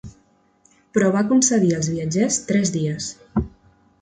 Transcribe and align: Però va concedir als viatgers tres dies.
Però 0.97 1.11
va 1.15 1.23
concedir 1.33 1.69
als 1.81 1.91
viatgers 1.97 2.41
tres 2.49 2.73
dies. 2.79 3.13